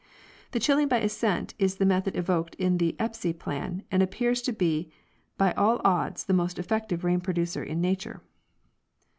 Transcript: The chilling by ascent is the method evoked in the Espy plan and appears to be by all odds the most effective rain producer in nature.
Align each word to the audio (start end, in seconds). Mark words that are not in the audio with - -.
The 0.49 0.59
chilling 0.59 0.87
by 0.87 0.97
ascent 0.97 1.53
is 1.59 1.75
the 1.75 1.85
method 1.85 2.15
evoked 2.15 2.55
in 2.55 2.79
the 2.79 2.95
Espy 2.97 3.33
plan 3.33 3.83
and 3.91 4.01
appears 4.01 4.41
to 4.41 4.51
be 4.51 4.89
by 5.37 5.51
all 5.53 5.79
odds 5.83 6.23
the 6.23 6.33
most 6.33 6.57
effective 6.57 7.03
rain 7.03 7.21
producer 7.21 7.63
in 7.63 7.81
nature. 7.81 8.23